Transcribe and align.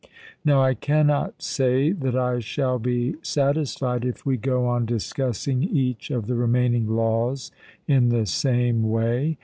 Now 0.43 0.63
I 0.63 0.73
cannot 0.73 1.43
say 1.43 1.91
that 1.91 2.15
I 2.15 2.39
shall 2.39 2.79
be 2.79 3.17
satisfied, 3.21 4.03
if 4.03 4.25
we 4.25 4.35
go 4.35 4.65
on 4.65 4.87
discussing 4.87 5.61
each 5.61 6.09
of 6.09 6.25
the 6.25 6.33
remaining 6.33 6.87
laws 6.89 7.51
in 7.87 8.09
the 8.09 8.25
same 8.25 8.89
way. 8.89 9.37